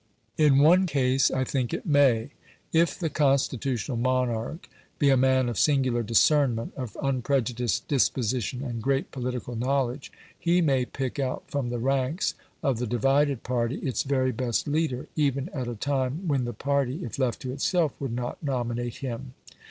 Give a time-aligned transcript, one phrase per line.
[0.35, 2.31] In one case I think it may.
[2.73, 9.11] If the constitutional monarch be a man of singular discernment, of unprejudiced disposition, and great
[9.11, 12.33] political knowledge, he may pick out from the ranks
[12.63, 17.03] of the divided party its very best leader, even at a time when the party,
[17.05, 19.35] if left to itself, would not nominate him.